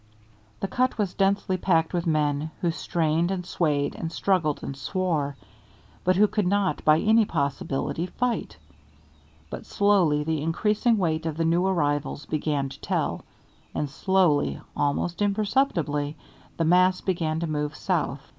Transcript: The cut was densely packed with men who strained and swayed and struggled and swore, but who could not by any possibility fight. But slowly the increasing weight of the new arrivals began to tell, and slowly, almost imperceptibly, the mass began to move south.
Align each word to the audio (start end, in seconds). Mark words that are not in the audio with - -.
The 0.61 0.67
cut 0.67 0.97
was 0.97 1.13
densely 1.13 1.57
packed 1.57 1.93
with 1.93 2.07
men 2.07 2.49
who 2.61 2.71
strained 2.71 3.29
and 3.29 3.45
swayed 3.45 3.93
and 3.93 4.11
struggled 4.11 4.63
and 4.63 4.75
swore, 4.75 5.35
but 6.03 6.15
who 6.15 6.25
could 6.27 6.47
not 6.47 6.83
by 6.83 6.97
any 6.99 7.23
possibility 7.23 8.07
fight. 8.07 8.57
But 9.51 9.67
slowly 9.67 10.23
the 10.23 10.41
increasing 10.41 10.97
weight 10.97 11.27
of 11.27 11.37
the 11.37 11.45
new 11.45 11.67
arrivals 11.67 12.25
began 12.25 12.67
to 12.69 12.81
tell, 12.81 13.23
and 13.75 13.87
slowly, 13.91 14.59
almost 14.75 15.21
imperceptibly, 15.21 16.15
the 16.57 16.65
mass 16.65 16.99
began 17.01 17.39
to 17.39 17.45
move 17.45 17.75
south. 17.75 18.21